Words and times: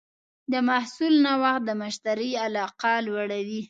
د 0.51 0.53
محصول 0.69 1.13
نوښت 1.25 1.61
د 1.65 1.69
مشتری 1.81 2.31
علاقه 2.45 2.93
لوړوي. 3.07 3.59